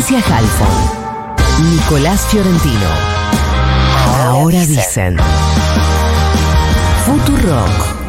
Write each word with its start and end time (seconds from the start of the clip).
Florencia 0.00 0.34
Halfon, 0.34 1.74
Nicolás 1.74 2.26
Fiorentino. 2.28 2.86
Ahora 4.24 4.64
dicen. 4.64 5.18
Futurock. 7.04 7.99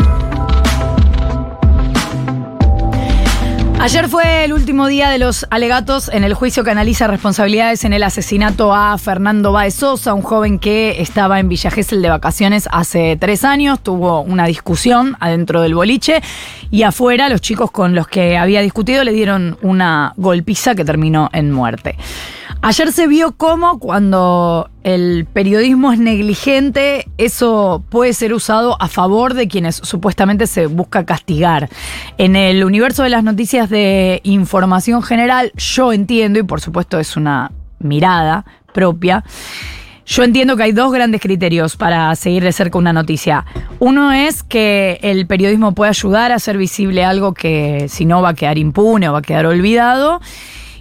Ayer 3.81 4.07
fue 4.09 4.45
el 4.45 4.53
último 4.53 4.85
día 4.85 5.09
de 5.09 5.17
los 5.17 5.47
alegatos 5.49 6.07
en 6.13 6.23
el 6.23 6.35
juicio 6.35 6.63
que 6.63 6.69
analiza 6.69 7.07
responsabilidades 7.07 7.83
en 7.83 7.93
el 7.93 8.03
asesinato 8.03 8.75
a 8.75 8.95
Fernando 8.99 9.51
Baez 9.53 9.73
Sosa, 9.73 10.13
un 10.13 10.21
joven 10.21 10.59
que 10.59 11.01
estaba 11.01 11.39
en 11.39 11.49
Villa 11.49 11.71
Gesell 11.71 12.03
de 12.03 12.09
vacaciones 12.09 12.69
hace 12.71 13.17
tres 13.19 13.43
años. 13.43 13.79
Tuvo 13.81 14.21
una 14.21 14.45
discusión 14.45 15.17
adentro 15.19 15.61
del 15.61 15.73
boliche 15.73 16.21
y 16.69 16.83
afuera 16.83 17.27
los 17.27 17.41
chicos 17.41 17.71
con 17.71 17.95
los 17.95 18.07
que 18.07 18.37
había 18.37 18.61
discutido 18.61 19.03
le 19.03 19.13
dieron 19.13 19.57
una 19.63 20.13
golpiza 20.15 20.75
que 20.75 20.85
terminó 20.85 21.31
en 21.33 21.51
muerte. 21.51 21.97
Ayer 22.63 22.91
se 22.91 23.07
vio 23.07 23.31
cómo 23.31 23.79
cuando 23.79 24.69
el 24.83 25.25
periodismo 25.25 25.91
es 25.91 25.97
negligente, 25.97 27.07
eso 27.17 27.83
puede 27.89 28.13
ser 28.13 28.35
usado 28.35 28.77
a 28.79 28.87
favor 28.87 29.33
de 29.33 29.47
quienes 29.47 29.77
supuestamente 29.77 30.45
se 30.45 30.67
busca 30.67 31.03
castigar. 31.03 31.69
En 32.19 32.35
el 32.35 32.63
universo 32.63 33.01
de 33.01 33.09
las 33.09 33.23
noticias 33.23 33.67
de 33.67 34.21
información 34.23 35.01
general, 35.01 35.51
yo 35.55 35.91
entiendo, 35.91 36.37
y 36.37 36.43
por 36.43 36.61
supuesto 36.61 36.99
es 36.99 37.17
una 37.17 37.51
mirada 37.79 38.45
propia, 38.73 39.23
yo 40.05 40.23
entiendo 40.23 40.55
que 40.55 40.63
hay 40.63 40.71
dos 40.71 40.91
grandes 40.91 41.19
criterios 41.19 41.75
para 41.75 42.13
seguir 42.15 42.43
de 42.43 42.51
cerca 42.51 42.77
una 42.77 42.93
noticia. 42.93 43.43
Uno 43.79 44.11
es 44.11 44.43
que 44.43 44.99
el 45.01 45.25
periodismo 45.25 45.73
puede 45.73 45.89
ayudar 45.89 46.31
a 46.31 46.35
hacer 46.35 46.59
visible 46.59 47.03
algo 47.03 47.33
que 47.33 47.87
si 47.89 48.05
no 48.05 48.21
va 48.21 48.29
a 48.29 48.33
quedar 48.35 48.59
impune 48.59 49.09
o 49.09 49.13
va 49.13 49.19
a 49.19 49.23
quedar 49.23 49.47
olvidado 49.47 50.21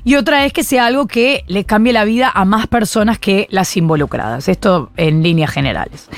y 0.05 0.17
otra 0.17 0.45
es 0.45 0.53
que 0.53 0.65
sea 0.65 0.87
algo 0.87 1.07
que 1.07 1.45
le 1.47 1.65
cambie 1.65 1.93
la 1.93 2.05
vida 2.05 2.31
a 2.33 2.45
más 2.45 2.67
personas 2.67 3.19
que 3.19 3.47
las 3.51 3.77
involucradas. 3.77 4.49
Esto 4.49 4.91
en 4.97 5.23
líneas 5.23 5.51
generales. 5.51 6.09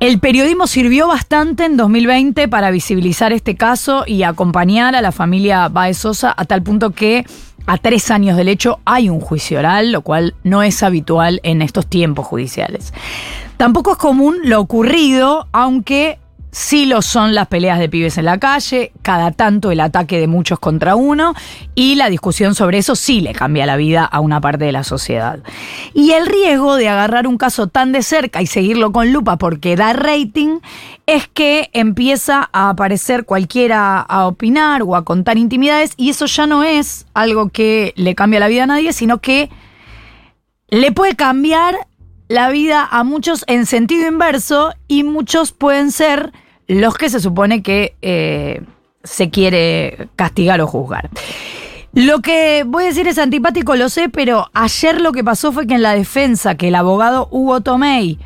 El 0.00 0.20
periodismo 0.20 0.68
sirvió 0.68 1.08
bastante 1.08 1.64
en 1.64 1.76
2020 1.76 2.46
para 2.46 2.70
visibilizar 2.70 3.32
este 3.32 3.56
caso 3.56 4.04
y 4.06 4.22
acompañar 4.22 4.94
a 4.94 5.02
la 5.02 5.10
familia 5.10 5.68
Baez 5.68 5.98
Sosa 5.98 6.32
a 6.36 6.44
tal 6.44 6.62
punto 6.62 6.90
que 6.90 7.26
a 7.66 7.78
tres 7.78 8.10
años 8.12 8.36
del 8.36 8.48
hecho 8.48 8.78
hay 8.84 9.10
un 9.10 9.20
juicio 9.20 9.58
oral, 9.58 9.90
lo 9.90 10.02
cual 10.02 10.34
no 10.44 10.62
es 10.62 10.82
habitual 10.84 11.40
en 11.42 11.62
estos 11.62 11.86
tiempos 11.86 12.26
judiciales. 12.26 12.94
Tampoco 13.56 13.92
es 13.92 13.98
común 13.98 14.36
lo 14.44 14.60
ocurrido, 14.60 15.48
aunque 15.50 16.18
Sí 16.50 16.86
lo 16.86 17.02
son 17.02 17.34
las 17.34 17.48
peleas 17.48 17.78
de 17.78 17.90
pibes 17.90 18.16
en 18.16 18.24
la 18.24 18.38
calle, 18.38 18.92
cada 19.02 19.32
tanto 19.32 19.70
el 19.70 19.80
ataque 19.80 20.18
de 20.18 20.26
muchos 20.26 20.58
contra 20.58 20.96
uno 20.96 21.34
y 21.74 21.94
la 21.96 22.08
discusión 22.08 22.54
sobre 22.54 22.78
eso 22.78 22.96
sí 22.96 23.20
le 23.20 23.34
cambia 23.34 23.66
la 23.66 23.76
vida 23.76 24.04
a 24.04 24.20
una 24.20 24.40
parte 24.40 24.64
de 24.64 24.72
la 24.72 24.82
sociedad. 24.82 25.40
Y 25.92 26.12
el 26.12 26.26
riesgo 26.26 26.76
de 26.76 26.88
agarrar 26.88 27.26
un 27.26 27.36
caso 27.36 27.66
tan 27.66 27.92
de 27.92 28.02
cerca 28.02 28.40
y 28.40 28.46
seguirlo 28.46 28.92
con 28.92 29.12
lupa 29.12 29.36
porque 29.36 29.76
da 29.76 29.92
rating 29.92 30.60
es 31.06 31.28
que 31.28 31.68
empieza 31.74 32.48
a 32.52 32.70
aparecer 32.70 33.26
cualquiera 33.26 34.00
a 34.00 34.26
opinar 34.26 34.82
o 34.82 34.96
a 34.96 35.04
contar 35.04 35.36
intimidades 35.36 35.92
y 35.98 36.10
eso 36.10 36.24
ya 36.26 36.46
no 36.46 36.62
es 36.62 37.06
algo 37.12 37.50
que 37.50 37.92
le 37.96 38.14
cambia 38.14 38.40
la 38.40 38.48
vida 38.48 38.64
a 38.64 38.68
nadie, 38.68 38.94
sino 38.94 39.18
que 39.18 39.50
le 40.68 40.92
puede 40.92 41.14
cambiar 41.14 41.87
la 42.28 42.50
vida 42.50 42.86
a 42.90 43.04
muchos 43.04 43.44
en 43.46 43.66
sentido 43.66 44.06
inverso 44.06 44.72
y 44.86 45.02
muchos 45.02 45.52
pueden 45.52 45.90
ser 45.90 46.32
los 46.66 46.96
que 46.96 47.08
se 47.08 47.20
supone 47.20 47.62
que 47.62 47.96
eh, 48.02 48.62
se 49.02 49.30
quiere 49.30 50.08
castigar 50.16 50.60
o 50.60 50.66
juzgar. 50.66 51.10
Lo 51.94 52.20
que 52.20 52.64
voy 52.66 52.84
a 52.84 52.88
decir 52.88 53.08
es 53.08 53.18
antipático, 53.18 53.74
lo 53.74 53.88
sé, 53.88 54.10
pero 54.10 54.50
ayer 54.52 55.00
lo 55.00 55.12
que 55.12 55.24
pasó 55.24 55.52
fue 55.52 55.66
que 55.66 55.74
en 55.74 55.82
la 55.82 55.94
defensa 55.94 56.54
que 56.54 56.68
el 56.68 56.74
abogado 56.74 57.28
Hugo 57.30 57.62
Tomei 57.62 58.18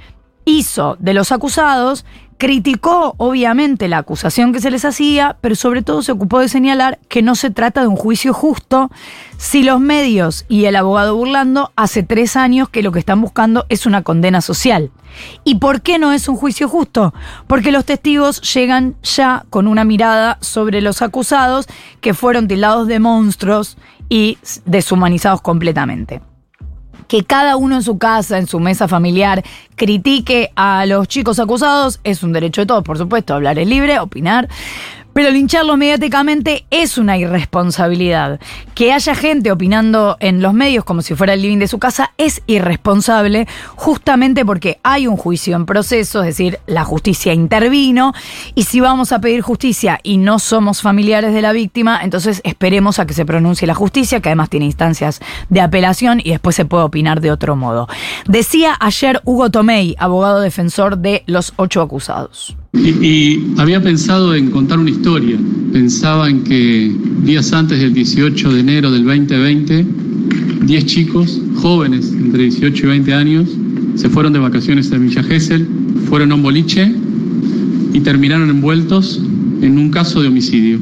hizo 0.45 0.97
de 0.99 1.15
los 1.15 1.31
acusados, 1.31 2.05
criticó 2.43 3.15
obviamente 3.19 3.87
la 3.87 3.99
acusación 3.99 4.53
que 4.53 4.59
se 4.59 4.73
les 4.73 4.85
hacía, 4.85 5.37
pero 5.41 5.55
sobre 5.55 5.83
todo 5.83 6.03
se 6.03 6.11
ocupó 6.11 6.41
de 6.41 6.49
señalar 6.49 6.99
que 7.07 7.23
no 7.23 7.37
se 7.37 7.51
trata 7.51 7.83
de 7.83 7.87
un 7.87 7.95
juicio 7.95 8.35
justo 8.35 8.91
si 9.37 9.63
los 9.63 9.79
medios 9.79 10.45
y 10.49 10.65
el 10.65 10.75
abogado 10.75 11.15
burlando 11.15 11.71
hace 11.77 12.03
tres 12.03 12.35
años 12.35 12.69
que 12.69 12.83
lo 12.83 12.91
que 12.91 12.99
están 12.99 13.21
buscando 13.21 13.65
es 13.69 13.87
una 13.87 14.03
condena 14.03 14.41
social. 14.41 14.91
¿Y 15.45 15.61
por 15.61 15.83
qué 15.83 16.01
no 16.01 16.13
es 16.13 16.27
un 16.27 16.35
juicio 16.35 16.69
justo? 16.69 17.15
Porque 17.47 17.71
los 17.71 17.85
testigos 17.85 18.41
llegan 18.53 18.97
ya 19.05 19.45
con 19.49 19.69
una 19.69 19.85
mirada 19.85 20.39
sobre 20.41 20.81
los 20.81 21.01
acusados 21.01 21.69
que 22.01 22.13
fueron 22.13 22.49
tildados 22.49 22.89
de 22.89 22.99
monstruos 22.99 23.79
y 24.09 24.37
deshumanizados 24.65 25.43
completamente 25.43 26.21
que 27.13 27.25
cada 27.25 27.57
uno 27.57 27.77
en 27.77 27.83
su 27.83 27.99
casa, 27.99 28.39
en 28.39 28.47
su 28.47 28.59
mesa 28.59 28.89
familiar, 28.89 29.45
critique 29.77 30.51
a 30.57 30.87
los 30.87 31.09
chicos 31.09 31.39
acusados, 31.39 32.01
es 32.05 32.23
un 32.23 32.33
derecho 32.33 32.63
de 32.63 32.67
todos, 32.67 32.83
por 32.83 32.97
supuesto, 32.97 33.35
hablar 33.35 33.59
es 33.59 33.69
libre, 33.69 33.99
opinar. 33.99 34.49
Pero 35.13 35.31
lincharlo 35.31 35.77
mediáticamente 35.77 36.65
es 36.71 36.99
una 36.99 37.19
irresponsabilidad. 37.19 38.41
Que 38.75 38.93
haya 38.93 39.15
gente 39.15 39.53
opinando 39.53 40.17
en 40.21 40.41
los 40.43 40.55
medios 40.55 40.85
como 40.85 41.03
si 41.03 41.15
fuera 41.15 41.35
el 41.35 41.43
living 41.43 41.59
de 41.59 41.69
su 41.69 41.79
casa 41.79 42.13
es 42.17 42.43
irresponsable 42.47 43.47
justamente 43.77 44.45
porque 44.45 44.79
hay 44.83 45.07
un 45.07 45.17
juicio 45.17 45.57
en 45.57 45.67
proceso, 45.67 46.21
es 46.21 46.27
decir, 46.27 46.59
la 46.67 46.85
justicia 46.85 47.33
intervino 47.33 48.13
y 48.55 48.65
si 48.65 48.81
vamos 48.81 49.13
a 49.13 49.21
pedir 49.21 49.43
justicia 49.43 50.01
y 50.03 50.17
no 50.17 50.39
somos 50.39 50.83
familiares 50.83 51.35
de 51.35 51.43
la 51.43 51.53
víctima, 51.53 52.01
entonces 52.03 52.41
esperemos 52.45 52.99
a 52.99 53.07
que 53.07 53.15
se 53.15 53.27
pronuncie 53.27 53.67
la 53.67 53.75
justicia, 53.75 54.21
que 54.21 54.29
además 54.31 54.51
tiene 54.51 54.67
instancias 54.67 55.21
de 55.49 55.61
apelación 55.61 56.21
y 56.21 56.31
después 56.31 56.57
se 56.57 56.65
puede 56.65 56.85
opinar 56.85 57.21
de 57.21 57.31
otro 57.31 57.57
modo. 57.57 57.89
Decía 58.27 58.77
ayer 58.81 59.21
Hugo 59.25 59.51
Tomei, 59.51 59.95
abogado 59.99 60.41
defensor 60.41 60.99
de 60.99 61.23
los 61.27 61.53
ocho 61.57 61.83
acusados. 61.83 62.57
Y, 62.75 63.53
había 63.59 63.83
pensado 63.83 64.35
en 64.35 64.51
contar 64.51 64.79
una 64.79 64.91
historia. 64.91 65.39
Pensaba 65.73 66.31
en 66.31 66.43
que 66.43 66.91
días 67.23 67.53
antes 67.53 67.79
del 67.79 67.93
18 67.93 68.53
de 68.53 68.61
enero 68.61 68.91
del 68.91 69.05
2020, 69.05 69.87
10 70.65 70.87
chicos 70.87 71.41
jóvenes 71.57 72.13
entre 72.13 72.45
18 72.45 72.87
y 72.87 72.89
20 72.89 73.15
años 73.15 73.49
se 73.95 74.09
fueron 74.09 74.33
de 74.33 74.39
vacaciones 74.39 74.91
a 74.93 74.99
Villa 74.99 75.23
Gesell, 75.23 75.67
fueron 76.09 76.33
a 76.33 76.35
un 76.35 76.43
boliche 76.43 76.91
y 77.93 78.01
terminaron 78.01 78.49
envueltos 78.49 79.21
en 79.61 79.79
un 79.79 79.91
caso 79.91 80.23
de 80.23 80.29
homicidio. 80.29 80.79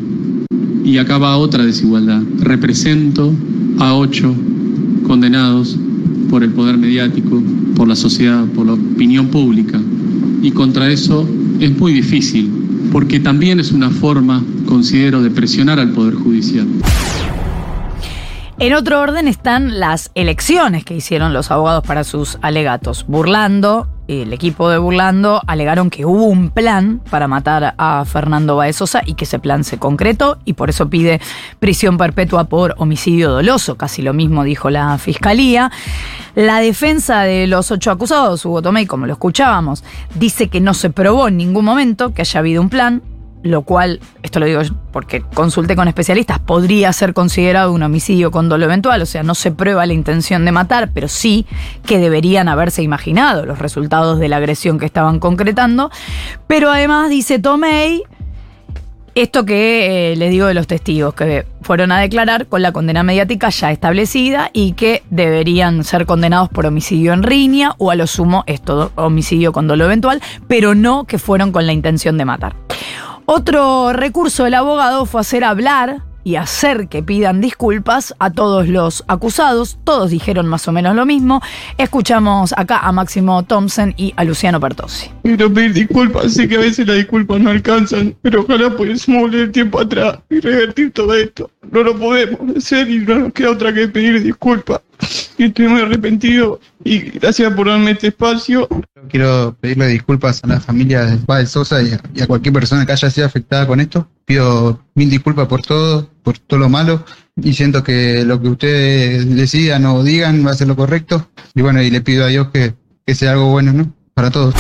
Y 0.85 0.99
acaba 0.99 1.37
otra 1.37 1.65
desigualdad. 1.65 2.23
Represento 2.39 3.35
a 3.79 3.95
ocho 3.95 4.33
condenados 5.07 5.77
por 6.31 6.45
el 6.45 6.51
poder 6.51 6.79
mediático, 6.79 7.43
por 7.75 7.89
la 7.89 7.97
sociedad, 7.97 8.47
por 8.55 8.67
la 8.67 8.75
opinión 8.75 9.27
pública. 9.27 9.81
Y 10.43 10.53
contra 10.53 10.91
eso 10.91 11.29
es 11.61 11.79
muy 11.79 11.93
difícil, 11.93 12.89
porque 12.93 13.21
también 13.21 13.61
es 13.61 13.73
una 13.73 13.91
forma, 13.91 14.43
considero, 14.67 15.23
de 15.23 15.31
presionar 15.31 15.79
al 15.79 15.91
Poder 15.91 16.15
Judicial. 16.15 16.67
En 18.59 18.75
otro 18.75 19.01
orden 19.01 19.27
están 19.29 19.81
las 19.81 20.11
elecciones 20.15 20.85
que 20.85 20.95
hicieron 20.95 21.33
los 21.33 21.51
abogados 21.51 21.85
para 21.87 22.05
sus 22.05 22.39
alegatos, 22.43 23.07
burlando 23.09 23.89
el 24.11 24.33
equipo 24.33 24.69
de 24.69 24.79
Burlando 24.79 25.41
alegaron 25.47 25.89
que 25.89 26.05
hubo 26.05 26.25
un 26.25 26.51
plan 26.51 27.01
para 27.11 27.29
matar 27.29 27.75
a 27.79 28.05
Fernando 28.05 28.57
Baezosa 28.57 29.03
y 29.07 29.15
que 29.15 29.25
ese 29.25 29.39
plan 29.39 29.63
se 29.63 29.79
concretó 29.79 30.39
y 30.45 30.55
por 30.55 30.69
eso 30.69 30.91
pide 30.91 31.21
prisión 31.61 31.97
perpetua 31.97 32.45
por 32.45 32.75
homicidio 32.79 33.31
doloso. 33.31 33.77
Casi 33.77 34.03
lo 34.03 34.13
mismo 34.13 34.43
dijo 34.43 34.69
la 34.69 34.99
fiscalía. 34.99 35.71
La 36.35 36.59
defensa 36.59 37.23
de 37.23 37.47
los 37.47 37.71
ocho 37.71 37.93
acusados, 37.93 38.45
Hugo 38.45 38.63
Tomei, 38.63 38.87
como 38.87 39.07
lo 39.07 39.13
escuchábamos, 39.13 39.85
dice 40.17 40.49
que 40.49 40.61
no 40.61 40.75
se 40.75 40.91
probó 40.91 41.29
en 41.29 41.37
ningún 41.37 41.65
momento 41.65 42.13
que 42.13 42.23
haya 42.23 42.41
habido 42.41 42.63
un 42.63 42.69
plan, 42.69 43.03
lo 43.43 43.63
cual, 43.63 44.01
esto 44.23 44.41
lo 44.41 44.47
digo 44.47 44.61
porque 44.93 45.23
consulté 45.35 45.77
con 45.77 45.89
especialistas, 45.89 46.39
podría 46.39 46.93
ser 46.93 47.15
considerado 47.15 47.73
un 47.73 47.83
homicidio 47.83 48.31
con 48.31 48.49
dolo 48.49 48.67
eventual, 48.67 49.01
o 49.03 49.07
sea, 49.07 49.23
no 49.23 49.35
se 49.35 49.51
prueba 49.51 49.87
la 49.87 49.93
intención 49.93 50.45
de 50.45 50.53
matar, 50.53 50.91
pero 50.93 51.09
sí 51.09 51.47
que 51.87 51.99
deberían 51.99 52.49
haberse 52.49 52.83
imaginado 52.83 53.47
los 53.47 53.59
resultados 53.59 54.19
de 54.19 54.29
la 54.29 54.37
agresión 54.37 54.79
que 54.79 54.87
estaban 54.87 55.21
concretando. 55.21 55.91
Pero 56.47 56.71
además 56.71 57.09
dice 57.09 57.39
Tomei, 57.39 58.03
esto 59.15 59.45
que 59.45 60.13
eh, 60.13 60.17
les 60.17 60.31
digo 60.31 60.47
de 60.47 60.55
los 60.55 60.67
testigos, 60.67 61.15
que 61.15 61.47
fueron 61.63 61.93
a 61.93 62.01
declarar 62.01 62.47
con 62.47 62.63
la 62.63 62.73
condena 62.73 63.03
mediática 63.03 63.49
ya 63.51 63.71
establecida 63.73 64.51
y 64.53 64.73
que 64.73 65.03
deberían 65.11 65.85
ser 65.85 66.07
condenados 66.07 66.49
por 66.49 66.67
homicidio 66.67 67.13
en 67.13 67.23
riña 67.23 67.75
o 67.79 67.91
a 67.91 67.97
lo 67.97 68.07
sumo 68.07 68.45
esto, 68.47 68.93
homicidio 68.95 69.53
con 69.53 69.67
dolo 69.67 69.85
eventual, 69.85 70.23
pero 70.47 70.75
no 70.75 71.05
que 71.05 71.19
fueron 71.19 71.53
con 71.53 71.67
la 71.67 71.73
intención 71.73 72.19
de 72.19 72.25
matar. 72.25 72.55
Otro 73.33 73.93
recurso 73.93 74.43
del 74.43 74.55
abogado 74.55 75.07
fue 75.07 75.21
hacer 75.21 75.45
hablar 75.45 76.03
y 76.25 76.35
hacer 76.35 76.89
que 76.89 77.01
pidan 77.01 77.41
disculpas 77.41 78.13
a 78.19 78.31
todos 78.31 78.67
los 78.67 79.05
acusados. 79.07 79.79
Todos 79.85 80.11
dijeron 80.11 80.49
más 80.49 80.67
o 80.67 80.73
menos 80.73 80.97
lo 80.97 81.07
mismo. 81.07 81.41
Escuchamos 81.79 82.53
acá 82.57 82.79
a 82.79 82.91
Máximo 82.91 83.45
Thompson 83.45 83.95
y 83.97 84.15
a 84.17 84.25
Luciano 84.25 84.59
Pertossi. 84.59 85.13
Quiero 85.23 85.55
pedir 85.55 85.75
disculpas, 85.75 86.35
sé 86.35 86.49
que 86.49 86.57
a 86.57 86.59
veces 86.59 86.89
las 86.89 86.97
disculpas 86.97 87.39
no 87.39 87.51
alcanzan, 87.51 88.17
pero 88.21 88.41
ojalá 88.41 88.77
pudiésemos 88.77 89.23
volver 89.23 89.41
el 89.43 89.53
tiempo 89.53 89.79
atrás 89.79 90.19
y 90.29 90.41
revertir 90.41 90.93
todo 90.93 91.15
esto. 91.15 91.49
No 91.71 91.83
lo 91.83 91.99
podemos 91.99 92.57
hacer 92.57 92.89
y 92.91 92.99
no 92.99 93.19
nos 93.19 93.33
queda 93.33 93.51
otra 93.51 93.73
que 93.73 93.89
pedir 93.89 94.23
disculpas. 94.23 94.81
Estoy 95.39 95.69
muy 95.69 95.81
arrepentido 95.81 96.61
y 96.85 96.99
gracias 96.99 97.53
por 97.55 97.69
darme 97.69 97.93
este 97.93 98.09
espacio. 98.09 98.69
Quiero 99.09 99.57
pedirle 99.61 99.87
disculpas 99.87 100.45
a 100.45 100.47
la 100.47 100.61
familia 100.61 101.05
de 101.07 101.17
Padre 101.19 101.47
Sosa 101.47 101.83
y 101.83 101.93
a, 101.93 102.01
y 102.15 102.23
a 102.23 102.27
cualquier 102.27 102.53
persona 102.53 102.85
que 102.85 102.93
haya 102.93 103.11
sido 103.11 103.27
afectada 103.27 103.67
con 103.67 103.81
esto. 103.81 104.07
Pido 104.27 104.81
mil 104.95 105.09
disculpas 105.09 105.49
por 105.49 105.63
todo, 105.63 106.11
por 106.23 106.39
todo 106.39 106.61
lo 106.61 106.69
malo 106.69 107.05
y 107.43 107.55
siento 107.55 107.83
que 107.83 108.25
lo 108.25 108.41
que 108.41 108.49
ustedes 108.49 109.35
decidan 109.35 109.87
o 109.87 110.03
digan 110.03 110.47
va 110.47 110.51
a 110.51 110.55
ser 110.55 110.69
lo 110.69 110.77
correcto. 110.77 111.29
Y 111.55 111.63
bueno, 111.63 111.83
y 111.83 111.91
le 111.91 112.01
pido 112.01 112.25
a 112.25 112.29
Dios 112.29 112.49
que, 112.53 112.75
que 113.07 113.15
sea 113.15 113.33
algo 113.33 113.51
bueno, 113.51 113.73
¿no? 113.73 113.93
Para 114.15 114.31
todos. 114.31 114.55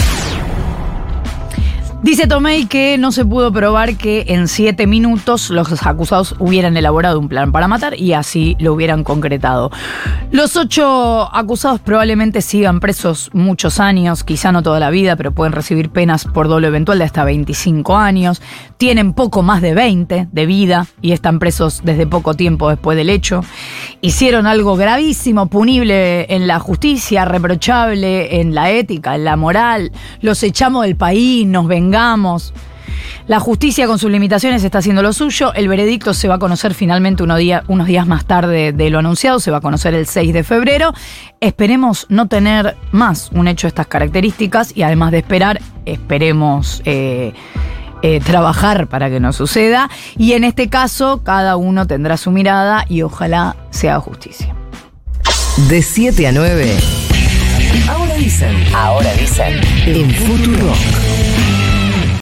Dice 2.02 2.26
Tomei 2.26 2.64
que 2.64 2.96
no 2.96 3.12
se 3.12 3.26
pudo 3.26 3.52
probar 3.52 3.98
que 3.98 4.24
en 4.28 4.48
siete 4.48 4.86
minutos 4.86 5.50
los 5.50 5.86
acusados 5.86 6.34
hubieran 6.38 6.74
elaborado 6.78 7.18
un 7.18 7.28
plan 7.28 7.52
para 7.52 7.68
matar 7.68 7.94
y 8.00 8.14
así 8.14 8.56
lo 8.58 8.72
hubieran 8.72 9.04
concretado. 9.04 9.70
Los 10.30 10.56
ocho 10.56 11.28
acusados 11.30 11.78
probablemente 11.80 12.40
sigan 12.40 12.80
presos 12.80 13.28
muchos 13.34 13.80
años, 13.80 14.24
quizá 14.24 14.50
no 14.50 14.62
toda 14.62 14.80
la 14.80 14.88
vida, 14.88 15.14
pero 15.16 15.32
pueden 15.32 15.52
recibir 15.52 15.90
penas 15.90 16.24
por 16.24 16.48
doble 16.48 16.68
eventual 16.68 16.98
de 16.98 17.04
hasta 17.04 17.22
25 17.22 17.94
años. 17.94 18.40
Tienen 18.78 19.12
poco 19.12 19.42
más 19.42 19.60
de 19.60 19.74
20 19.74 20.28
de 20.32 20.46
vida 20.46 20.86
y 21.02 21.12
están 21.12 21.38
presos 21.38 21.82
desde 21.84 22.06
poco 22.06 22.32
tiempo 22.32 22.70
después 22.70 22.96
del 22.96 23.10
hecho. 23.10 23.44
Hicieron 24.00 24.46
algo 24.46 24.74
gravísimo, 24.74 25.48
punible 25.48 26.34
en 26.34 26.46
la 26.46 26.60
justicia, 26.60 27.26
reprochable 27.26 28.40
en 28.40 28.54
la 28.54 28.70
ética, 28.70 29.16
en 29.16 29.24
la 29.24 29.36
moral. 29.36 29.92
Los 30.22 30.42
echamos 30.42 30.84
del 30.84 30.96
país, 30.96 31.46
nos 31.46 31.68
vengamos 31.68 31.89
La 33.26 33.38
justicia 33.38 33.86
con 33.86 33.98
sus 33.98 34.10
limitaciones 34.10 34.64
está 34.64 34.78
haciendo 34.78 35.02
lo 35.02 35.12
suyo. 35.12 35.54
El 35.54 35.68
veredicto 35.68 36.14
se 36.14 36.26
va 36.26 36.34
a 36.34 36.38
conocer 36.38 36.74
finalmente 36.74 37.22
unos, 37.22 37.40
unos 37.68 37.86
días 37.86 38.06
más 38.06 38.24
tarde 38.24 38.72
de 38.72 38.90
lo 38.90 38.98
anunciado. 38.98 39.38
Se 39.38 39.50
va 39.50 39.58
a 39.58 39.60
conocer 39.60 39.94
el 39.94 40.06
6 40.06 40.32
de 40.32 40.42
febrero. 40.42 40.92
Esperemos 41.40 42.06
no 42.08 42.26
tener 42.26 42.76
más 42.90 43.30
un 43.32 43.46
hecho 43.46 43.66
de 43.66 43.68
estas 43.68 43.86
características 43.86 44.76
y 44.76 44.82
además 44.82 45.12
de 45.12 45.18
esperar, 45.18 45.60
esperemos... 45.84 46.82
Eh, 46.84 47.32
eh, 48.02 48.18
trabajar 48.20 48.86
para 48.86 49.10
que 49.10 49.20
no 49.20 49.30
suceda 49.34 49.90
y 50.16 50.32
en 50.32 50.44
este 50.44 50.70
caso 50.70 51.20
cada 51.22 51.56
uno 51.56 51.86
tendrá 51.86 52.16
su 52.16 52.30
mirada 52.30 52.86
y 52.88 53.02
ojalá 53.02 53.56
sea 53.68 54.00
justicia. 54.00 54.54
De 55.68 55.82
7 55.82 56.26
a 56.26 56.32
9. 56.32 56.78
Ahora 57.90 58.14
dicen. 58.14 58.56
Ahora 58.74 59.12
dicen. 59.12 59.60
En 59.86 60.10
Futuro. 60.14 60.72